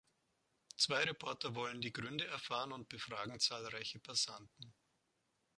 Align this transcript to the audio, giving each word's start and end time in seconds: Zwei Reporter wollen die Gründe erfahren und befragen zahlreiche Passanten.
Zwei 0.77 1.03
Reporter 1.03 1.53
wollen 1.53 1.79
die 1.79 1.93
Gründe 1.93 2.25
erfahren 2.25 2.71
und 2.71 2.89
befragen 2.89 3.39
zahlreiche 3.39 3.99
Passanten. 3.99 4.73